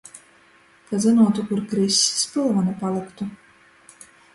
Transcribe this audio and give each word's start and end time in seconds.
Ka 0.87 0.95
zynuotu, 1.03 1.45
kur 1.51 1.61
krissi, 1.75 2.19
spylvynu 2.25 2.77
palyktu. 2.81 3.33